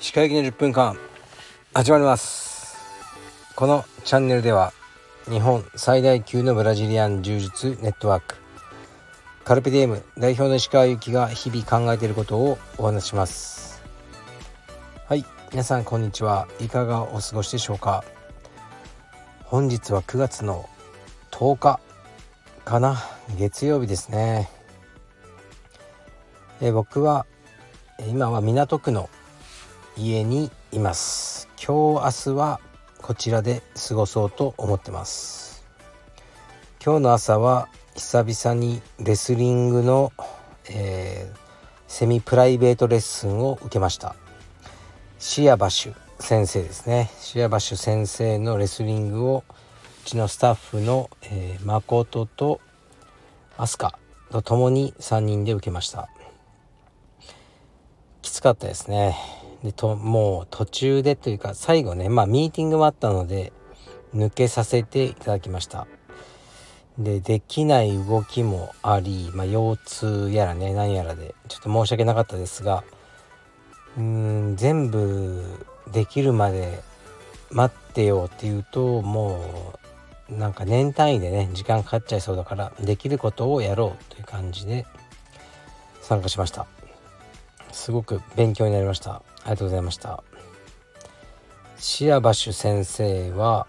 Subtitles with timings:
[0.00, 0.98] 歯科行きの10分間。
[1.72, 2.76] 始まります。
[3.54, 4.72] このチャンネルでは
[5.30, 8.34] 日本最大級のブラジリアン柔術ネットワーク。
[9.44, 13.84] カルペディエム代表の石川由紀が日々考えていることをお話します。
[15.06, 15.24] はい。
[15.52, 16.48] 皆さんこんにちは。
[16.58, 18.02] いかがお過ごしでしょうか。
[19.44, 20.68] 本日は9月の
[21.30, 21.78] 10日
[22.64, 23.11] かな。
[23.38, 24.48] 月曜日ですね。
[26.60, 27.24] え僕は
[28.08, 29.08] 今は港区の
[29.96, 31.48] 家にいます。
[31.56, 32.60] 今日明日は
[33.00, 35.64] こちらで過ごそうと思ってます。
[36.84, 40.12] 今日の朝は久々にレスリングの、
[40.68, 41.38] えー、
[41.86, 44.14] セミプライベートレッスンを受けました。
[45.18, 47.10] シアバシュ先生ですね。
[47.18, 49.44] シアバシュ先生のレスリングを
[50.04, 52.60] うちのスタッフの、えー、誠と
[53.56, 53.98] アスカ
[54.30, 56.08] と共に3人で受けました。
[58.22, 59.16] きつかったですね。
[59.62, 63.52] でともう途中でというか最後ねまあミーティングもあったので
[64.14, 65.86] 抜けさせていただきました。
[66.98, 72.84] でできない動きもあり、まあ、腰痛やらね何やらでちょっと申し訳なかったですが
[73.96, 75.42] うん全部
[75.90, 76.82] できるまで
[77.50, 79.81] 待ってようっていうともう
[80.38, 84.86] なんか年単位でね時間かかっちゃいそうだからできることをやろうという感じで
[86.00, 86.66] 参加しました。
[87.72, 89.14] すごく勉強になりました。
[89.14, 90.22] ありがとうございました。
[91.78, 93.66] シアバシュ先生は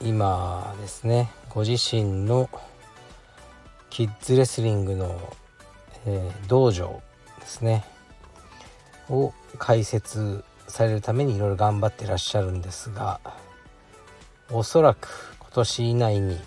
[0.00, 2.48] 今ですねご自身の
[3.90, 5.36] キッズレスリングの、
[6.06, 7.02] えー、道場
[7.40, 7.84] ですね
[9.10, 13.20] を開設されるためにいろいろ頑張ってらっしゃるんですが
[14.50, 16.38] おそらく今年以内に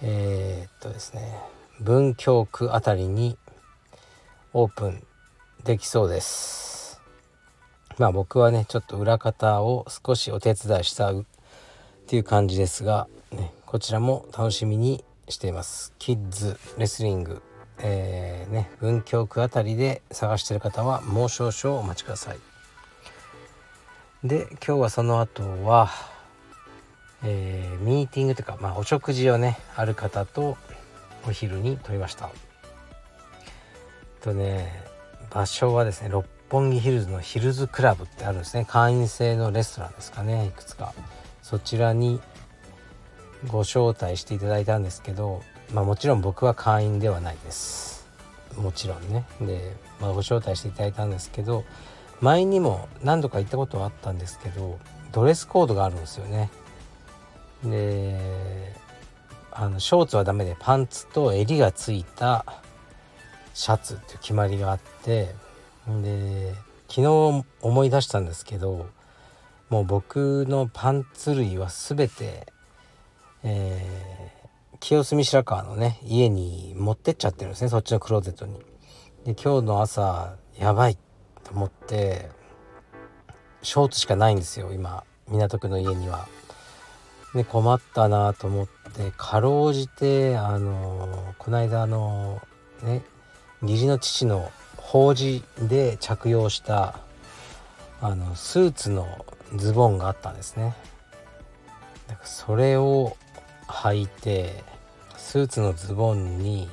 [0.00, 1.38] えー、っとですね
[1.80, 3.36] 文京区あたりに
[4.54, 5.06] オープン
[5.64, 7.02] できそうです。
[7.98, 11.24] まあ僕はねちょっと裏方を少しお手伝いしたっ
[12.06, 15.92] ていう感じですが、ね、こちらも楽しみにしています。
[15.98, 17.42] キッズレスリング
[17.78, 22.38] えー、ね文京区あたりで探してる方はもう少々お待ちください。
[24.24, 25.90] で今日はその後は
[27.28, 30.56] えー、ミーティングというか、まあ、お食事をねある方と
[31.26, 32.30] お昼にとりました。
[34.20, 34.72] とね
[35.30, 38.64] 場所はですね六本木ヒルズのヒルズクラブってあるんですね。
[38.64, 40.94] 会員制のレストランですかねいくつか。
[41.42, 42.20] そちらに
[43.48, 45.42] ご招待していただいたんですけど
[45.74, 48.06] まあもちろん僕は会員ではないです。
[48.56, 49.24] もちろんね。
[49.40, 51.64] で、まあ、ご招待していただいたんですけど
[52.20, 54.78] 前にも何度か行ったことはあったんですけど
[55.10, 56.50] ドレスコードがあるんですよね。
[57.70, 58.74] で
[59.52, 62.44] あのショーツはダメでパンツと襟がついた
[63.54, 65.34] シャツっていう決まりがあって
[66.02, 66.54] で
[66.88, 68.88] 昨日思い出したんですけど
[69.70, 72.46] もう僕のパンツ類は全て、
[73.42, 78.60] えー、清澄白河のね家に持ってっちゃってるんですねそっちのクローゼットに。
[79.24, 80.96] で今日の朝やばい
[81.42, 82.30] と思って
[83.62, 86.28] ショーツしかないんですよ今港区の家には。
[87.36, 92.40] で困ったなと思ってかろうじてあのこの間の
[92.82, 93.02] ね
[93.62, 96.98] 義理の父の法事で着用した
[98.00, 99.24] あのスーツの
[99.54, 100.74] ズボンがあったんですね。
[102.08, 103.16] だからそれを
[103.68, 104.64] 履いて
[105.16, 106.68] スーツのズボンに、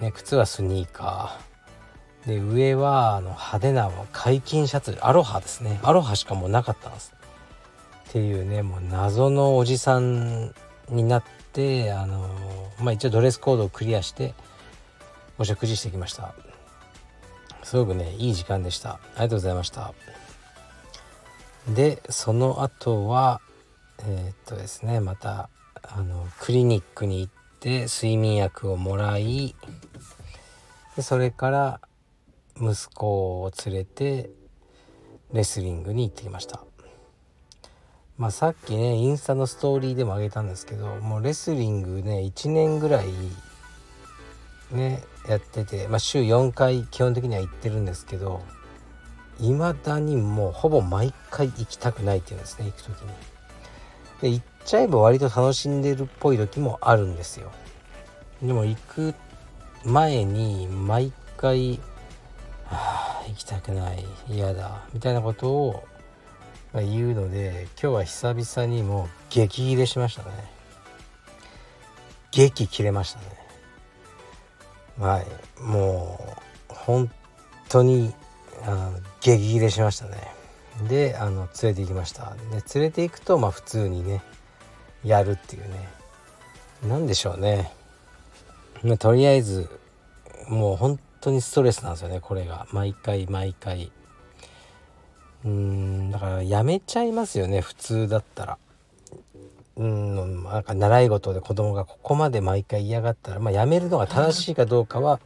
[0.00, 2.28] ね、靴はスニーカー。
[2.28, 5.80] で上はあの派手な解禁シャツアロハですね。
[5.82, 7.14] アロハしかもうなかったんです。
[8.12, 10.54] っていうねもう謎のおじさん
[10.90, 11.24] になっ
[11.54, 12.28] てあの
[12.78, 14.34] まあ一応ドレスコードをクリアして
[15.38, 16.34] お食事してきました。
[17.62, 18.90] すごくねいい時間でした。
[18.90, 19.94] ありがとうございました。
[21.68, 23.40] でその後は
[24.00, 25.48] えー、っとですねまた
[25.82, 29.56] あのクリニックに行って睡眠薬をもらい
[30.96, 31.80] でそれから
[32.60, 34.28] 息子を連れて
[35.32, 36.62] レスリングに行ってきました。
[38.22, 43.08] まあさっきねインスタのストーリーでもあげたんですけどもうレスリングね1年ぐらい
[44.70, 48.40] ねやってて、まあ、週4回基本的には行ってるんですけど
[49.40, 53.08] いまだにもうほぼ毎回行きたくないっていうんですね行く時に。
[54.20, 57.50] で行っちゃえば割と楽しんでるっぽい時もあるんですよ。
[58.40, 59.14] でも行く
[59.84, 61.80] 前に毎回
[62.70, 65.84] 「はあ行きたくない嫌だ」みたいなことを
[66.80, 70.30] 言うので今日は久々にもう激切れしましたね。
[72.30, 73.26] 激切れましたね。
[74.98, 75.26] はい。
[75.60, 76.36] も
[76.70, 77.10] う本
[77.68, 78.14] 当に
[78.64, 80.16] あの激切れしましたね。
[80.88, 82.34] であの連れて行きました。
[82.50, 84.22] で連れて行くとまあ普通にね
[85.04, 85.88] やるっていうね。
[86.86, 87.70] 何でしょうね。
[88.82, 89.68] まあ、とりあえず
[90.48, 92.66] もう本当にストレスなんですよねこれが。
[92.72, 93.92] 毎回毎回。
[95.44, 98.58] うんだからやめちゃいますよね普通だったら。
[99.74, 105.18] うんなんか習い事で子供がここまで毎回嫌がったら、まあ、やめるのが正しいかどうかは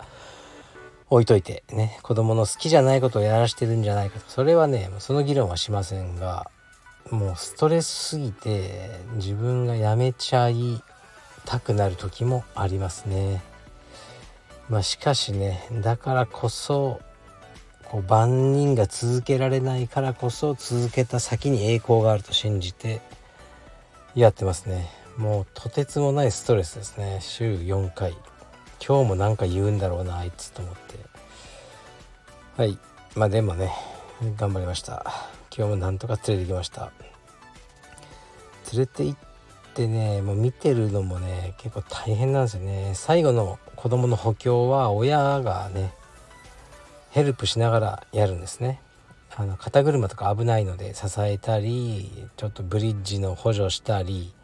[1.10, 1.98] 置いといてね。
[2.02, 4.30] 子供の好きじゃないことをやらしてるんじゃないかと。
[4.30, 6.48] それはねその議論はしませんが
[7.10, 10.82] もうストレスすぎて自分がやめちゃい
[11.44, 13.42] たくなる時もありますね。
[14.68, 17.00] まあしかしねだからこそ
[17.90, 23.00] こう万人が続けられないからこそ続けた先に栄光があると信じて
[24.14, 24.90] やってますね。
[25.16, 27.18] もうとてつもないストレスですね。
[27.20, 28.16] 週4回。
[28.86, 30.98] 今日も何か言うんだろうなあいつと思って。
[32.56, 32.78] はい。
[33.14, 33.72] まあでもね
[34.36, 35.06] 頑張りました。
[35.56, 36.90] 今日もなんとか連れてきました。
[38.72, 39.18] 連れて行っ
[39.74, 42.92] てねもう見てるのもね結構大変なんですよね。
[42.94, 45.92] 最後の子供の補強は親がね
[47.16, 48.78] ヘルプしながらやるんですね。
[49.34, 54.34] あの肩車とか危ないので支えたりちょっとブリッジの補助したり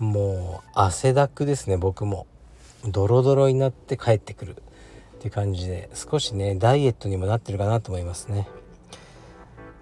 [0.00, 2.26] もう汗だくですね僕も。
[2.84, 8.48] ドロドロになって帰ってくるって感じで少しねダイエットにもなってるかなと思いますね。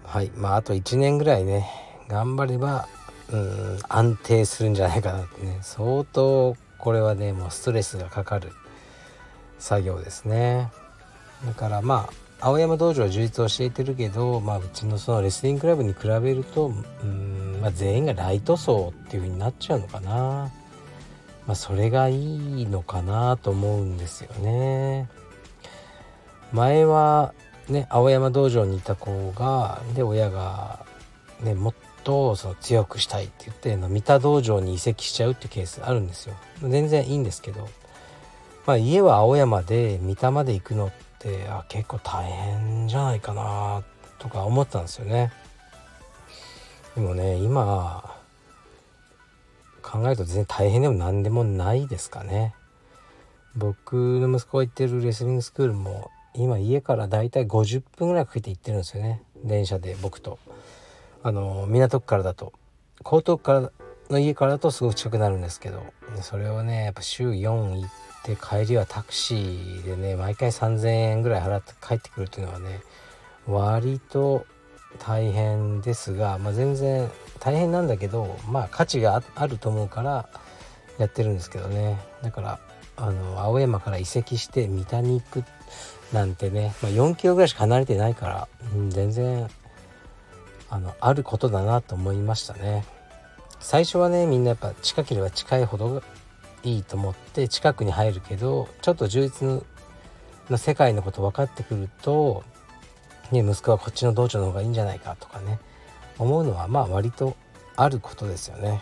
[0.04, 1.66] はいまああと1年ぐらいね
[2.08, 2.88] 頑張れば
[3.30, 5.60] うん安定するんじゃないかなってね。
[5.62, 8.52] 相当これはねもうストレスがかかる
[9.58, 10.70] 作業ですね。
[11.46, 16.72] だからまあ青山道場は充実を教えてるけど、まあ、うちのそのレスリングクラブに比べると
[17.04, 20.50] うん、まあ、全員がライト層っていう風になっちゃうのかな、
[21.46, 25.08] まあ、それがいいのかなと思うんですよね。
[26.52, 27.32] 前は
[27.68, 30.84] ね青山道場にいた子がで親が
[31.40, 36.34] ねもっとその強くしたいって言って三田道場に移籍しちゃうってうケースあるんですよ。
[36.60, 37.68] 全然いいんですけど。
[38.66, 40.90] まあ家は青山で三田まで行くの
[41.28, 43.84] ってあ結構大変じゃないかな
[44.18, 45.32] とか思ったんですよね。
[46.96, 48.16] でもね今
[49.82, 52.54] 考えると全然大変でも何でもないですかね。
[53.54, 59.22] 僕の息子が行ってるレスリングスクールも今家からだいたい50分ぐらいかけて行ってるんですよね。
[59.44, 60.38] 電車で僕と。
[61.22, 62.52] あの港区からだと。
[63.00, 63.70] 江東区から
[64.10, 65.84] の家からだとすごく近くなるんですけど。
[66.20, 67.90] それをねやっぱ週4行っ
[68.22, 72.80] て帰りはタクシーでね毎回3,000円ぐらい払って帰ってくるっていうのはね
[73.46, 74.46] 割と
[74.98, 77.10] 大変ですが、まあ、全然
[77.40, 80.28] 大変なんだけどまあ価値があると思うから
[80.98, 81.98] やってるんですけどね。
[82.22, 82.58] だから
[82.96, 85.44] あの青山から移籍して三田に行く
[86.12, 89.48] なんてね、まあ、4キロぐらいしか離れてないから、うん、全然
[90.68, 92.84] あのあることだなと思いましたね。
[93.60, 96.02] 最初はねみんなやっぱ近ければ近いほど
[96.64, 99.64] いいと思って近くに入るけどちょっと充実
[100.50, 102.44] の世界のこと分かってくると、
[103.30, 105.58] ね、息子はこっちの道場の方がいいんじゃないかとかね
[106.18, 107.36] 思うのはまあ割と
[107.74, 108.80] あることですよね。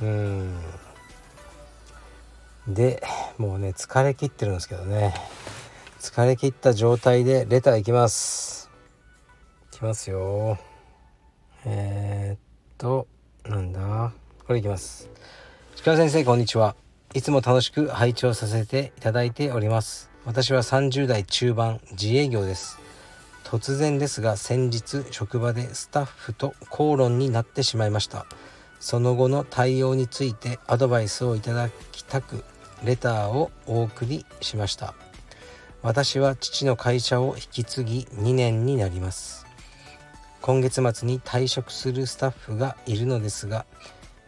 [0.00, 0.58] うん。
[2.68, 3.02] で
[3.36, 5.12] もうね疲れ切ってるんですけどね。
[5.98, 8.70] 疲れ切った状態でレターいきます。
[9.72, 10.56] いきますよ。
[11.66, 12.38] えー、っ
[12.78, 13.06] と
[13.44, 14.12] なんだ？
[14.46, 15.10] これいきます。
[15.82, 16.76] 先生こんにちは。
[17.14, 20.10] いつも楽しく拝聴させていただいております。
[20.26, 22.78] 私は30代中盤自営業です。
[23.44, 28.26] 突然ですが先日職場でスタッフと口論になってしまいました。
[28.78, 32.44] その後の対応についてアドバイスをいただきたく
[32.84, 34.94] レターをお送りしました。
[35.80, 39.46] 私は父の会社を引き継ぎ2年になります。
[40.42, 43.64] 今月末に退職するスタッフがいるのですが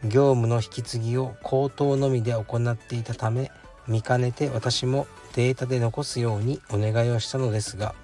[0.05, 3.51] 業務の引き継ぎを口頭のみで行っていたため
[3.87, 7.95] 見かねて私もデータで残すようにお願いをしたのですが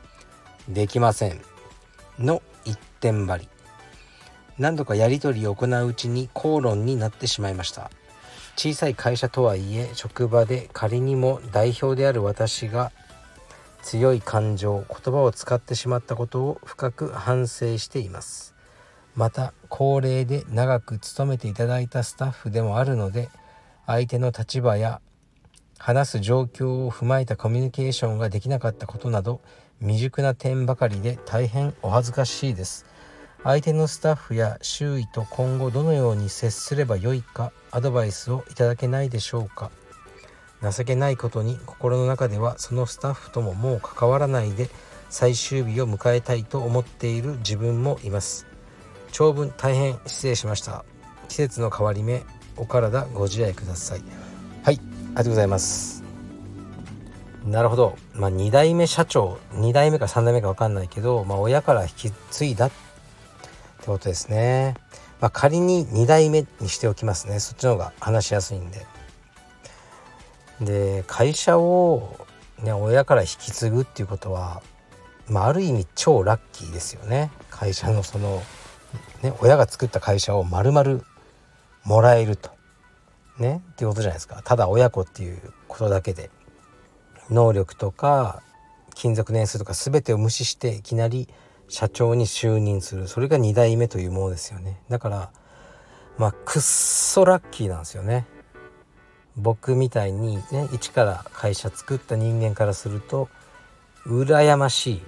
[0.69, 1.41] できません。
[2.19, 3.49] の一点張り。
[4.59, 7.91] 何度かやり取りを行ううちに口論になってしまいました。
[8.57, 12.91] 小さい会社とはいえ職場で仮にも代表である私が
[13.83, 18.58] 強い感情言葉を使ってしまったことを深く反省しています。
[19.19, 23.31] また高齢で長く勤めていただいたスタッフでもあるので
[23.85, 25.01] 相手の立場や
[25.77, 29.41] 話す状況を踏まえたコミュニケーションができなかったことなど
[29.81, 32.87] 未熟な点ばかりで大変お恥ずかしいです。
[33.43, 39.73] 相手のスタッフや周囲と今後どのように接すればよいかアドバイスをいただけないでしょうか。
[40.63, 44.71] 情けないことに心の中ではそのスタッフとももう関わらないで
[45.11, 48.58] 最終日を迎えたいと思っている自分もいます。
[49.13, 50.85] 長文大変失礼しました。
[51.29, 52.23] 季節の変わり目
[52.57, 54.03] お体ご自愛ください。
[54.63, 56.05] はいありがとうございます。
[57.45, 57.97] なるほど。
[58.15, 62.77] まあ2代目社長2代目か3代目か分かんないけど、まあ、親から引き継いだって
[63.87, 64.75] ことですね。
[65.21, 67.41] まあ、仮に2代目にしておきますね。
[67.41, 68.87] そっちの方が話しやすいんで。
[70.61, 72.27] で会社を、
[72.63, 74.61] ね、親から引き継ぐっていうことは、
[75.29, 77.31] まあ、ある意味超ラッキーですよね。
[77.51, 78.43] 会社のその、
[79.23, 81.01] ね、親が作った会社を丸々
[81.85, 82.51] もらえると。
[83.39, 84.43] ねっていうことじゃないですか。
[84.45, 86.31] ただ親子っていうことだけで。
[87.31, 88.43] 能力とか
[88.95, 91.29] 勤続年数とか全てを無視していきなり
[91.69, 93.07] 社長に就任する。
[93.07, 94.81] それが2代目というものですよね。
[94.89, 95.31] だから
[96.17, 98.27] まあくっそラッキーなんですよね。
[99.37, 103.29] 僕みたいにね一から会社作った人間からすると
[104.07, 105.03] 羨ましい。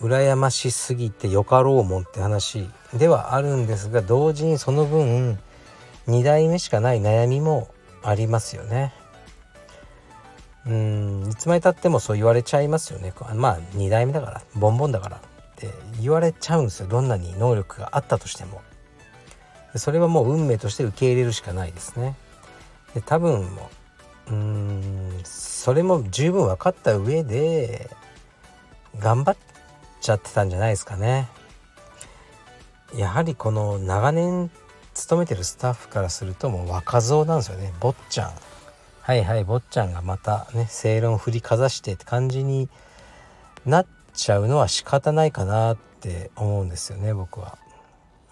[0.00, 5.38] 羨ましすぎてよかろうもんって話ではあるんですが同時にその分
[6.08, 7.68] 2代目しかない悩みも
[8.02, 8.94] ありますよね。
[10.66, 13.12] うんいつまでたってもそう言われちゃいますよね。
[13.34, 15.20] まあ2代目だからボンボンだからっ
[15.56, 15.68] て
[16.00, 16.86] 言われちゃうんですよ。
[16.88, 18.62] どんなに能力があったとしても。
[19.76, 22.16] それはもう運命として受け入れるしかないですね。
[22.94, 23.70] で多分も
[24.28, 27.90] ううんそれも十分分かった上で
[28.98, 29.36] 頑張っ
[30.00, 31.28] ちゃってたんじゃないですかね。
[32.94, 34.50] やはりこの長年
[34.94, 37.72] 勤めてるスタッフからするともう若造なんですよね。
[37.80, 38.32] 坊ちゃん。
[39.02, 42.68] はいはい坊ちゃんがまたね正論振りかざしてって感じに
[43.64, 47.58] なっちゃうのは仕方ないかなって思うんですよね僕は。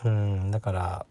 [0.05, 1.07] うんだから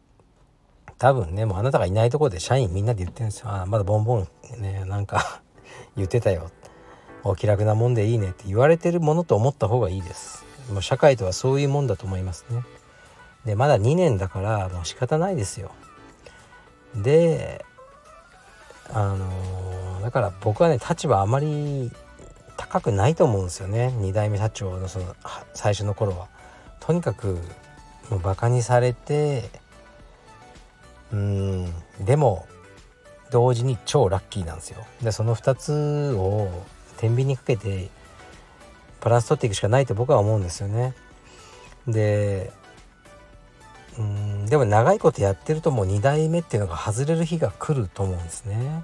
[0.98, 3.50] 多分ねもうあなたがいないところで社員みんなで言ってるんですよ。
[3.50, 4.28] あまだボンボン
[4.62, 5.42] ねなんか
[5.96, 6.50] 言ってたよ。
[7.24, 10.47] お気楽なもんでいいねって言われてるものと思った方がいいです。
[10.72, 12.64] もう社会とはそういうもんだと思いますね。
[13.46, 15.72] でまだ2年だからもう仕方ないですよ。
[16.96, 17.66] で
[18.94, 21.92] あの、だから僕はね立場あまり
[22.56, 23.94] 高くないと思うんですよね。
[24.00, 25.16] 2代目社長のその
[25.54, 26.28] 最初の頃は。
[26.80, 27.38] とにかく
[28.10, 29.50] もうバカにされて
[31.12, 32.48] うんでも
[33.32, 34.86] 同時に超ラッキーなんですよ。
[35.02, 36.50] でその2つを
[36.98, 37.90] 天秤にかけて
[39.08, 40.94] バランス取っていくしかないと僕は思うんですよね。
[41.88, 42.52] で
[43.98, 48.84] うんでも長いことやってるともう2代目っていうのが外れる日が来ると思うんですね。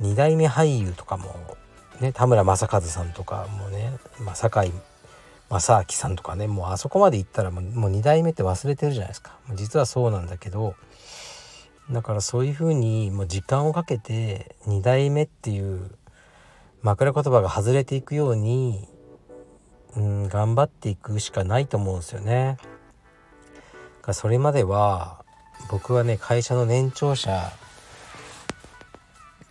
[0.00, 1.56] 2代目俳優とかも
[2.00, 4.72] ね田村正和さんとかもね、まあ、堺
[5.48, 9.38] 正明さんとかねもうあそこまで行ったらもうもう2代目って忘れてるじゃないですか。
[9.54, 10.74] 実はそうなんだけど
[11.88, 15.92] だからそういうふうにもう時間をかけて2代目っていう
[16.82, 18.88] 枕言葉が外れていくように、
[19.94, 22.58] うん、頑張っていくしかないと思うんですよね。
[24.12, 25.24] それまでは
[25.70, 27.50] 僕はね会社の年長者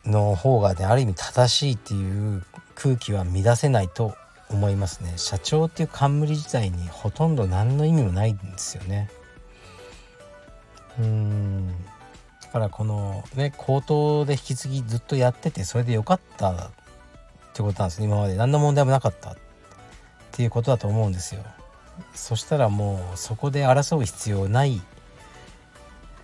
[0.06, 2.44] の方がねある意味正しいっていう
[2.76, 4.16] 空気は乱せないと
[4.50, 5.14] 思いますね。
[5.18, 9.10] 社長っていう冠自体にほとんど何の意味もないんですよね。
[11.00, 11.70] うん。
[12.42, 16.56] だからこのね口頭で引き継ぎずっとやっててそれでよかったっ
[17.54, 18.06] てことなんですね。
[18.06, 19.36] 今まで何の問題もなかった
[20.36, 21.42] っていうことだと思うんですよ。
[22.14, 24.82] そしたらもうそこで争う必要ない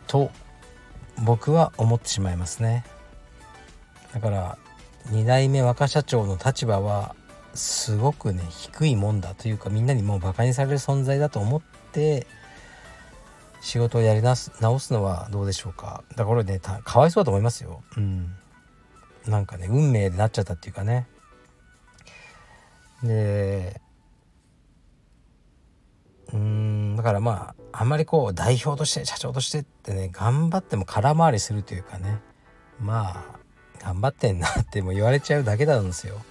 [0.05, 0.31] と
[1.23, 2.83] 僕は思ってしまいますね。
[4.13, 4.57] だから
[5.11, 7.15] 2代目若社長の立場は
[7.53, 11.61] すごくね低いもんだというかみんなにもうバカにされる存在だと思っ
[11.93, 12.27] て
[13.61, 16.03] 仕事をやり直す直すのはどうでしょうか。
[16.17, 17.81] だからねかわいそうだと思いますよ。
[17.95, 18.35] うん。
[19.25, 21.07] なんかね運命でなっちゃったっていうかね。
[23.03, 23.79] で
[26.33, 32.19] うんだからまああんまりこう代表として社長としてってね頑張っても空回りするというかね
[32.79, 33.39] まあ
[33.79, 36.21] 頑張ってんなっても言われちゃうだけなんですよ。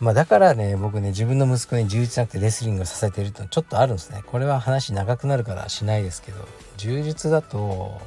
[0.00, 4.22] まあだからね僕ね自分の息子に充実なくてレスリングをさせてるってちょっとあるんですね。
[4.26, 8.00] これは話長くなるからしないですけど充実だと、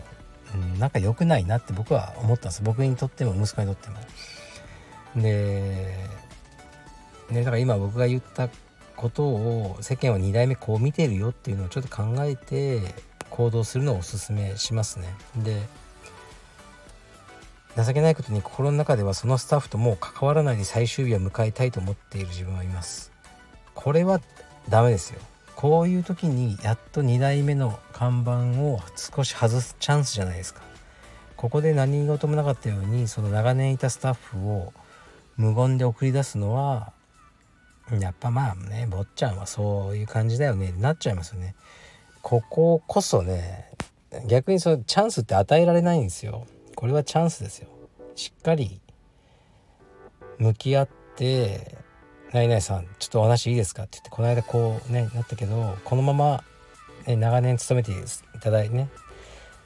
[0.54, 2.64] うん、なんか良くないなって僕は思ったんです。
[2.64, 3.96] 僕にとっても息子にとっても。
[5.16, 5.96] で
[7.30, 8.50] ねだから今僕が言った
[8.96, 12.82] ことを世間は2代目こう見てるよっていうのをちょっと考えて
[13.30, 15.14] 行動するのをおすすめしますね。
[15.38, 15.62] で
[17.78, 23.12] 情けないことに心の中ではそのスタッフともう関わらないで最終日を迎えたいと思っている自分はいます。
[23.74, 24.22] これは
[24.70, 25.20] ダメですよ。
[25.56, 30.62] こういう時にやっと2代目の看板を少し外すチャンスじゃないですか。
[31.36, 34.74] ここで何事もなかったようにその長年いたスタッフを
[35.38, 36.94] 無言で送り出すのは
[37.92, 41.56] やっぱまあね坊ちゃんはそういう感じだよねなっちゃいますよね。
[42.22, 43.70] こここそね
[44.28, 46.48] 逆にそのチャンスって与えられないんですよ。
[46.76, 47.70] これはチャンスですよ。
[48.16, 48.82] しっかり
[50.40, 51.78] 向き合って
[52.34, 56.44] 「何々さんちょっとお話いいですか?」って言ってこの間こうねなったけどこのまま、
[57.06, 57.96] ね、長年勤めてい
[58.40, 58.90] ただいてね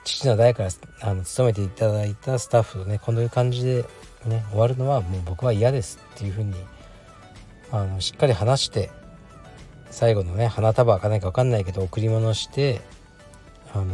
[0.04, 0.70] 父の代から
[1.02, 3.86] あの勤めていただいたスタッフとねこういう感じで
[4.26, 6.54] ね終わるのはもう僕は嫌ですっていうふうに
[7.72, 8.90] あのしっかり話して
[9.92, 12.82] 最後のね花束開かないか分かんないけど贈り物して
[13.74, 13.86] あの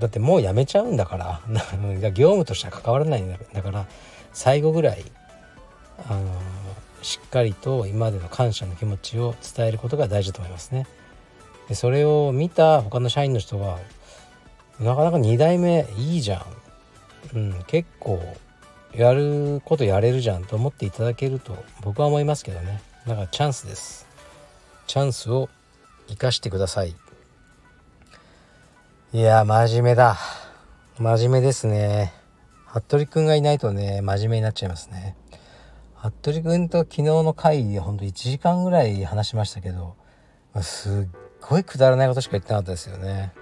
[0.00, 1.40] だってもうやめちゃうんだから
[2.12, 3.86] 業務としては関わらないんだから
[4.32, 5.04] 最後ぐらい
[6.08, 6.26] あの
[7.02, 10.86] しっかりと今までの感謝の気持ちを伝えることが大事だと思いますね。
[11.68, 13.78] でそれを見た他の社員の人は
[14.80, 16.44] なかなか2代目いいじゃ
[17.34, 18.20] ん、うん、結構
[18.94, 24.06] やることやれるじゃんと思っていただけると僕は思いますけどねだからチャンスです。
[24.86, 25.48] チャンスを
[26.08, 26.94] 生かしてください。
[29.12, 30.16] いや真面目だ。
[30.98, 32.12] 真面目ですね。
[32.66, 35.16] 服部くんがいないとね真面目になっちゃいますね。
[36.00, 39.96] 服部くんと昨日の会でほんと1時間ぐらい話しましたけど
[40.60, 43.32] すっごいくだらないことしか言ってなかったですよね。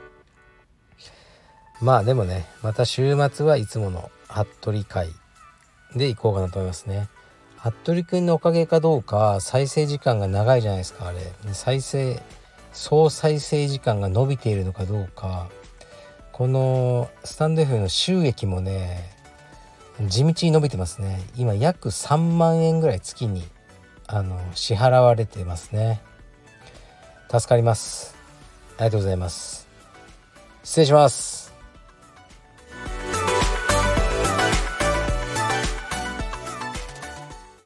[1.83, 5.09] まあでもねまた週末はいつもの服部会
[5.95, 7.09] で行こうかなと思いますね。
[7.63, 11.19] 服部くんのおかげかどうか再生時間が長いじゃないですかあれ。
[11.53, 12.21] 再生
[12.73, 15.49] 総再生時間が伸びているのかどうか。
[16.33, 19.11] このスタンド F の収益もね
[20.09, 21.21] 地道に伸びてますね。
[21.37, 23.45] 今約3万円ぐらい月に
[24.07, 26.01] あの支払われてますね。
[27.31, 28.17] 助かります。
[28.79, 29.69] ありがとうございます。
[30.65, 31.50] 失礼します。